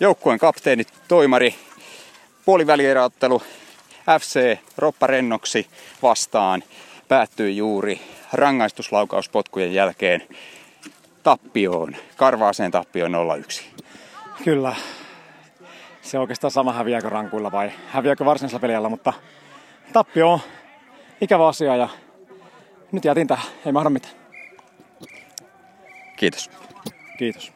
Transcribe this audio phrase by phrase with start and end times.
[0.00, 1.54] joukkueen kapteeni, toimari,
[2.44, 3.42] puolivälieräottelu
[4.20, 5.66] FC Roppa Rennoksi
[6.02, 6.62] vastaan
[7.08, 8.00] päättyi juuri
[8.32, 10.22] rangaistuslaukauspotkujen jälkeen
[11.22, 13.62] tappioon, karvaaseen tappioon 0-1.
[14.44, 14.76] Kyllä.
[16.02, 19.12] Se on oikeastaan sama häviääkö rankuilla vai häviääkö varsinaisella peliällä, mutta
[19.92, 20.40] tappio on
[21.20, 21.88] ikävä asia ja
[22.92, 24.14] nyt jätin tähän, ei mahda mitään.
[26.16, 26.50] Kiitos.
[27.18, 27.52] Kiitos.